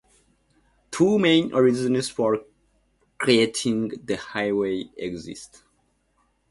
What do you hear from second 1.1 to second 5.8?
main reasons for creating the highway exist.